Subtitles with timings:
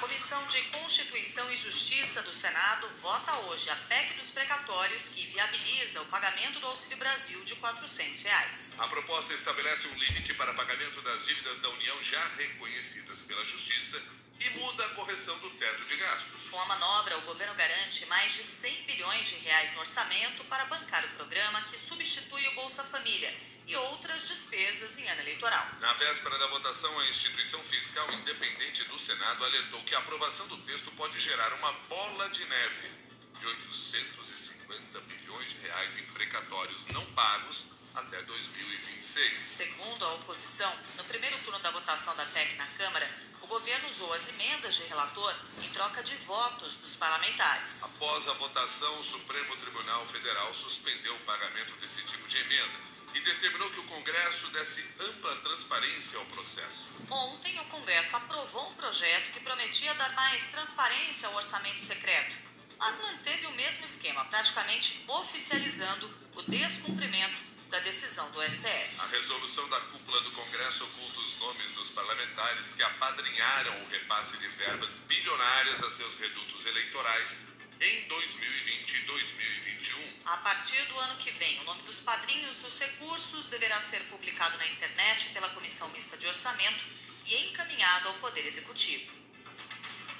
[0.00, 6.00] Comissão de Constituição e Justiça do Senado vota hoje a PEC dos precatórios que viabiliza
[6.02, 8.76] o pagamento do Auxílio Brasil de 400 reais.
[8.78, 14.00] A proposta estabelece um limite para pagamento das dívidas da União já reconhecidas pela Justiça
[14.38, 16.48] e muda a correção do teto de gastos.
[16.48, 20.64] Com a manobra, o governo garante mais de 100 bilhões de reais no orçamento para
[20.66, 23.34] bancar o programa que substitui o Bolsa Família
[23.68, 25.68] e outras despesas em ano eleitoral.
[25.80, 30.56] Na véspera da votação, a instituição fiscal independente do Senado alertou que a aprovação do
[30.62, 32.90] texto pode gerar uma bola de neve
[33.38, 37.64] de 850 bilhões de reais em precatórios não pagos
[37.94, 39.44] até 2026.
[39.44, 43.08] Segundo a oposição, no primeiro turno da votação da PEC na Câmara,
[43.42, 47.82] o governo usou as emendas de relator em troca de votos dos parlamentares.
[47.82, 53.20] Após a votação, o Supremo Tribunal Federal suspendeu o pagamento desse tipo de emenda e
[53.20, 57.02] determinou que o Congresso desse ampla transparência ao processo.
[57.10, 62.36] Ontem, o Congresso aprovou um projeto que prometia dar mais transparência ao orçamento secreto,
[62.78, 69.00] mas manteve o mesmo esquema, praticamente oficializando o descumprimento da decisão do STF.
[69.00, 74.38] A resolução da cúpula do Congresso oculta os nomes dos parlamentares que apadrinharam o repasse
[74.38, 79.98] de verbas bilionárias a seus redutos eleitorais em 2020 e 2021.
[80.26, 84.58] A partir do ano que vem, o nome dos padrinhos dos recursos deverá ser publicado
[84.58, 86.84] na internet pela Comissão Mista de Orçamento
[87.26, 89.12] e encaminhado ao Poder Executivo.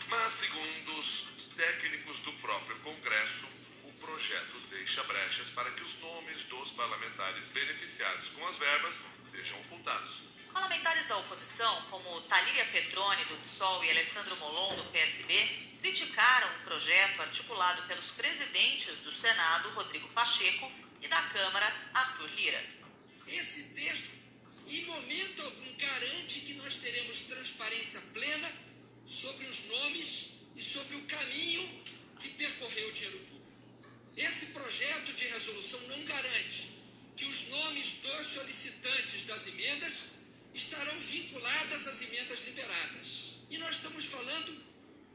[0.09, 3.47] Mas, segundo os técnicos do próprio Congresso,
[3.85, 9.61] o projeto deixa brechas para que os nomes dos parlamentares beneficiados com as verbas sejam
[9.61, 10.28] ocultados.
[10.53, 15.35] Parlamentares da oposição, como Talíria Petroni, do PSOL, e Alessandro Molon, do PSB,
[15.81, 22.65] criticaram o projeto articulado pelos presidentes do Senado, Rodrigo Pacheco, e da Câmara, Arthur Lira.
[23.27, 24.17] Esse texto,
[24.67, 28.53] em momento algum, garante que nós teremos transparência plena
[29.05, 31.85] sobre os nomes e sobre o caminho
[32.19, 33.53] que percorreu o dinheiro público.
[34.17, 36.79] Esse projeto de resolução não garante
[37.17, 40.19] que os nomes dos solicitantes das emendas
[40.59, 43.07] estarão vinculadas às emendas liberadas.
[43.49, 44.61] E nós estamos falando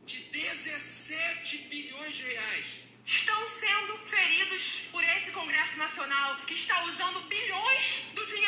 [0.05, 2.65] de 17 bilhões de reais.
[3.05, 8.42] Estão sendo feridos por esse Congresso Nacional que está usando bilhões do dinheiro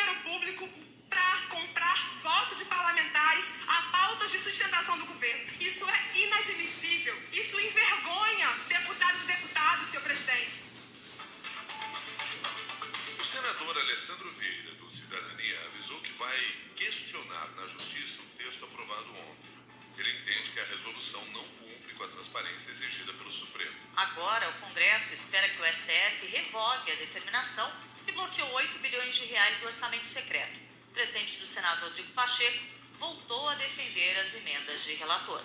[20.96, 23.72] resolução não cumpre com a transparência exigida pelo Supremo.
[23.96, 27.70] Agora, o Congresso espera que o STF revogue a determinação
[28.04, 30.56] que bloqueou 8 bilhões de reais do orçamento secreto.
[30.90, 32.64] O presidente do Senado, Rodrigo Pacheco,
[32.98, 35.42] voltou a defender as emendas de relator.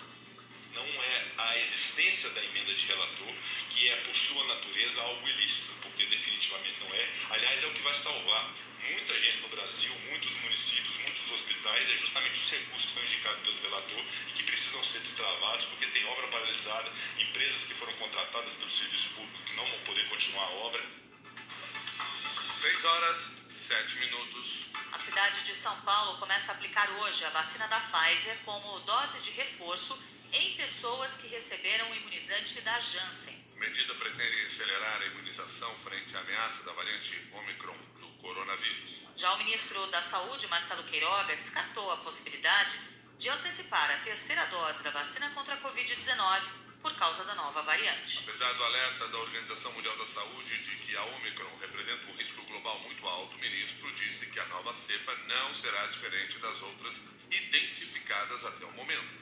[0.73, 3.33] Não é a existência da emenda de relator
[3.71, 7.09] que é, por sua natureza, algo ilícito, porque definitivamente não é.
[7.29, 8.53] Aliás, é o que vai salvar
[9.01, 13.41] muita gente no Brasil, muitos municípios, muitos hospitais, é justamente os recursos que são indicados
[13.41, 18.53] pelo relator e que precisam ser destravados, porque tem obra paralisada, empresas que foram contratadas
[18.53, 20.85] pelo serviço público que não vão poder continuar a obra.
[21.23, 23.17] 6 horas,
[23.51, 24.69] 7 minutos.
[24.91, 29.21] A cidade de São Paulo começa a aplicar hoje a vacina da Pfizer como dose
[29.21, 29.97] de reforço
[30.31, 33.51] em pessoas que receberam o imunizante da Janssen.
[33.55, 38.90] A medida pretende acelerar a imunização frente à ameaça da variante Omicron do coronavírus.
[39.21, 42.79] Já o ministro da Saúde, Marcelo Queiroga, descartou a possibilidade
[43.19, 46.41] de antecipar a terceira dose da vacina contra a Covid-19
[46.81, 48.17] por causa da nova variante.
[48.27, 52.43] Apesar do alerta da Organização Mundial da Saúde de que a Omicron representa um risco
[52.45, 57.01] global muito alto, o ministro disse que a nova cepa não será diferente das outras
[57.29, 59.13] identificadas até o momento.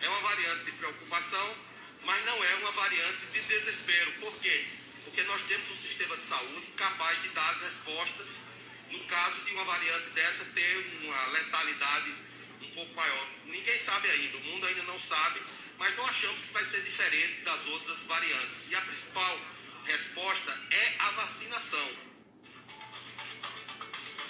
[0.00, 1.56] É uma variante de preocupação,
[2.04, 4.12] mas não é uma variante de desespero.
[4.12, 4.66] Por quê?
[5.04, 8.52] Porque nós temos um sistema de saúde capaz de dar as respostas
[8.92, 12.14] no caso de uma variante dessa ter uma letalidade
[12.60, 13.26] um pouco maior.
[13.46, 15.40] Ninguém sabe ainda, o mundo ainda não sabe,
[15.78, 18.70] mas não achamos que vai ser diferente das outras variantes.
[18.70, 19.40] E a principal
[19.84, 22.12] resposta é a vacinação.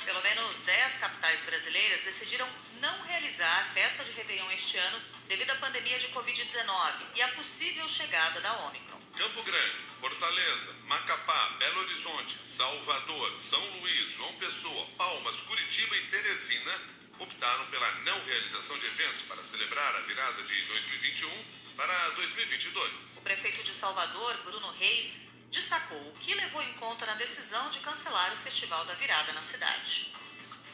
[0.05, 2.49] Pelo menos 10 capitais brasileiras decidiram
[2.81, 7.89] não realizar festa de Réveillon este ano devido à pandemia de Covid-19 e à possível
[7.89, 9.02] chegada da Ômicron.
[9.23, 16.81] Campo Grande, Fortaleza, Macapá, Belo Horizonte, Salvador, São Luís, João Pessoa, Palmas, Curitiba e Teresina
[17.21, 21.45] optaram pela não realização de eventos para celebrar a virada de 2021
[21.77, 22.93] para 2022.
[23.19, 27.79] O prefeito de Salvador, Bruno Reis, destacou o que levou em conta na decisão de
[27.79, 30.17] cancelar o Festival da Virada na cidade.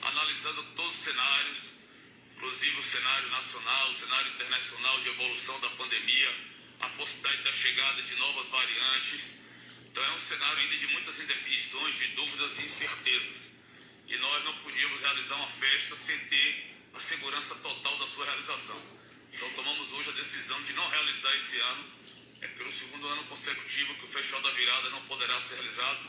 [0.00, 1.58] Analisando todos os cenários,
[2.34, 6.47] inclusive o cenário nacional, o cenário internacional de evolução da pandemia,
[6.80, 9.48] a possibilidade da chegada de novas variantes.
[9.90, 13.58] Então é um cenário ainda de muitas indefinições, de dúvidas e incertezas.
[14.06, 18.80] E nós não podíamos realizar uma festa sem ter a segurança total da sua realização.
[19.32, 21.84] Então tomamos hoje a decisão de não realizar esse ano.
[22.40, 26.08] É pelo segundo ano consecutivo que o Festival da Virada não poderá ser realizado,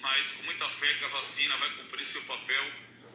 [0.00, 2.72] mas com muita fé que a vacina vai cumprir seu papel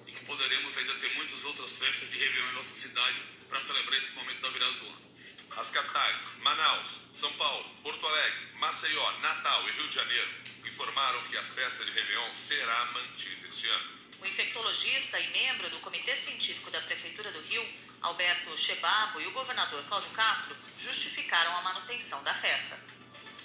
[0.07, 3.97] e que poderemos ainda ter muitas outras festas de Réveillon em nossa cidade para celebrar
[3.97, 5.14] esse momento da virada do ano.
[5.57, 10.29] As capitais, Manaus, São Paulo, Porto Alegre, Maceió, Natal e Rio de Janeiro,
[10.65, 13.89] informaram que a festa de Réveillon será mantida este ano.
[14.21, 17.65] O infectologista e membro do Comitê Científico da Prefeitura do Rio,
[18.01, 22.77] Alberto Chebabo, e o governador Cláudio Castro justificaram a manutenção da festa.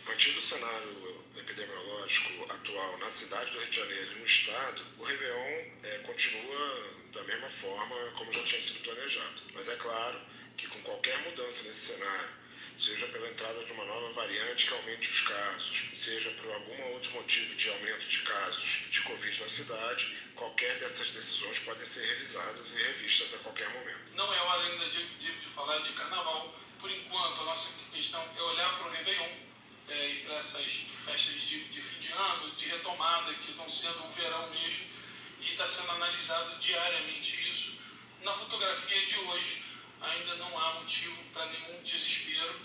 [0.06, 5.04] Mantido o cenário epidemiológico atual na cidade do Rio de Janeiro e no estado, o
[5.04, 9.42] Réveillon é, continua da mesma forma como já tinha sido planejado.
[9.54, 10.20] Mas é claro
[10.60, 12.28] que com qualquer mudança nesse cenário,
[12.78, 17.10] seja pela entrada de uma nova variante que aumente os casos, seja por algum outro
[17.12, 22.74] motivo de aumento de casos de Covid na cidade, qualquer dessas decisões podem ser revisadas
[22.74, 24.00] e revistas a qualquer momento.
[24.14, 26.54] Não é hora ainda de, de, de falar de carnaval.
[26.78, 29.28] Por enquanto, a nossa questão é olhar para o Réveillon
[29.88, 30.64] é, e para essas
[31.04, 34.86] festas de, de fim de ano, de retomada, que estão sendo um verão mesmo,
[35.40, 37.78] e está sendo analisado diariamente isso.
[38.22, 39.69] Na fotografia de hoje,
[40.00, 42.60] ainda não há motivo para nenhum desespero.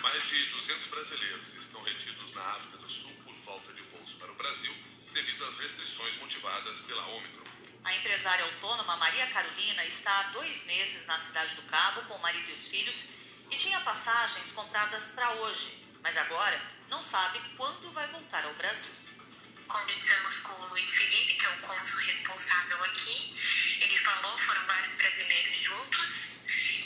[0.00, 4.30] Mais de 200 brasileiros estão retidos na África do Sul por falta de voos para
[4.30, 4.74] o Brasil
[5.12, 7.44] devido às restrições motivadas pela Ômicron.
[7.84, 12.22] A empresária autônoma Maria Carolina está há dois meses na cidade do Cabo com o
[12.22, 13.10] marido e os filhos
[13.50, 19.07] e tinha passagens compradas para hoje, mas agora não sabe quando vai voltar ao Brasil.
[19.68, 23.36] Conversamos com o Luiz Felipe, que é o cônsul responsável aqui.
[23.82, 26.08] Ele falou, foram vários brasileiros juntos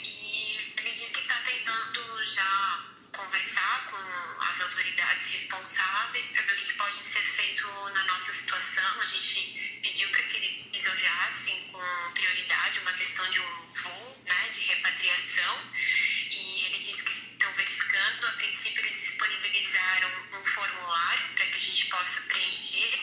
[0.03, 2.83] e ele disse que está tentando já
[3.15, 9.01] conversar com as autoridades responsáveis para ver o que pode ser feito na nossa situação.
[9.01, 14.49] A gente pediu para que eles olhassem com prioridade uma questão de um voo, né,
[14.49, 15.71] de repatriação,
[21.93, 23.01] possa preencher.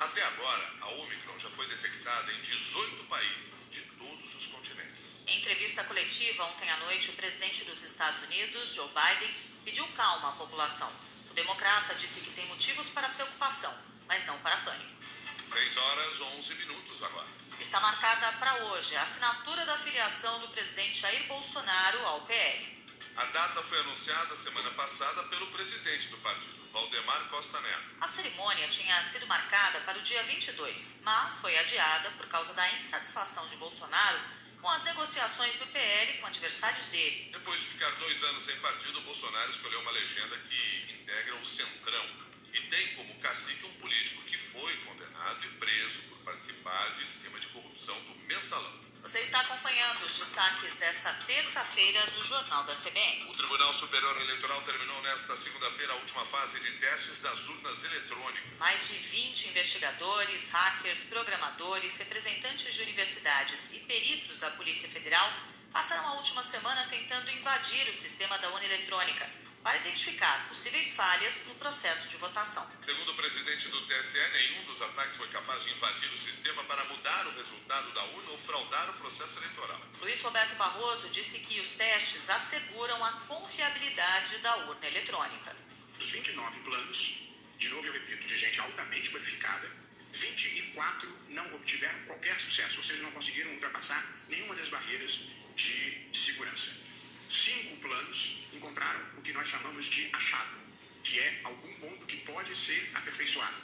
[0.00, 5.04] Até agora, a Omicron já foi detectada em 18 países de todos os continentes.
[5.26, 9.34] Em entrevista coletiva ontem à noite, o presidente dos Estados Unidos, Joe Biden,
[9.64, 10.90] pediu calma à população.
[11.30, 15.04] O democrata disse que tem motivos para preocupação, mas não para pânico.
[15.52, 17.28] 6 horas 11 minutos agora.
[17.60, 22.77] Está marcada para hoje a assinatura da filiação do presidente Jair Bolsonaro ao PL.
[23.18, 27.96] A data foi anunciada semana passada pelo presidente do partido, Valdemar Costa Neto.
[28.00, 32.70] A cerimônia tinha sido marcada para o dia 22, mas foi adiada por causa da
[32.74, 34.20] insatisfação de Bolsonaro
[34.62, 37.30] com as negociações do PL com adversários dele.
[37.32, 42.06] Depois de ficar dois anos sem partido, Bolsonaro escolheu uma legenda que integra o Centrão
[42.52, 47.40] e tem como cacique um político que foi condenado e preso por participar de esquema
[47.40, 48.87] de corrupção do Mensalão.
[49.02, 53.30] Você está acompanhando os destaques desta terça-feira do Jornal da CBN.
[53.30, 58.58] O Tribunal Superior Eleitoral terminou nesta segunda-feira a última fase de testes das urnas eletrônicas.
[58.58, 65.32] Mais de 20 investigadores, hackers, programadores, representantes de universidades e peritos da Polícia Federal
[65.72, 71.46] passaram a última semana tentando invadir o sistema da urna eletrônica para identificar possíveis falhas
[71.48, 72.66] no processo de votação.
[72.84, 76.84] Segundo o presidente do TSE, nenhum dos ataques foi capaz de invadir o sistema para
[76.84, 79.80] mudar o resultado da urna ou fraudar o processo eleitoral.
[80.00, 85.56] Luiz Roberto Barroso disse que os testes asseguram a confiabilidade da urna eletrônica.
[85.98, 89.70] Dos 29 planos, de novo eu repito, de gente altamente qualificada,
[90.12, 96.87] 24 não obtiveram qualquer sucesso, ou seja, não conseguiram ultrapassar nenhuma das barreiras de segurança.
[97.30, 100.56] Cinco planos encontraram o que nós chamamos de achado,
[101.04, 103.56] que é algum ponto que pode ser aperfeiçoado.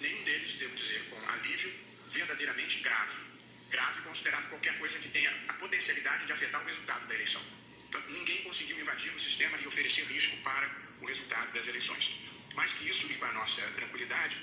[0.00, 1.70] Nenhum deles, devo dizer, com alívio
[2.08, 3.20] verdadeiramente grave.
[3.70, 7.42] Grave considerado qualquer coisa que tenha a potencialidade de afetar o resultado da eleição.
[7.86, 10.70] Então, ninguém conseguiu invadir o sistema e oferecer risco para
[11.02, 12.30] o resultado das eleições.
[12.54, 14.38] Mais que isso, e com a nossa tranquilidade,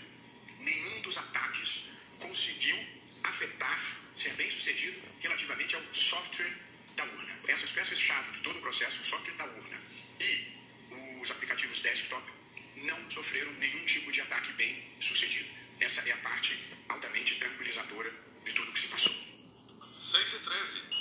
[0.60, 2.78] nenhum dos ataques conseguiu
[3.24, 6.70] afetar, ser bem sucedido relativamente ao software
[7.00, 7.40] da urna.
[7.48, 9.82] Essas peças-chave de todo o processo, o software da urna
[10.20, 12.24] e os aplicativos desktop
[12.76, 15.50] não sofreram nenhum tipo de ataque bem sucedido.
[15.80, 16.58] Essa é a parte
[16.90, 18.12] altamente tranquilizadora
[18.44, 19.14] de tudo que se passou.
[19.96, 20.99] 6 e 13.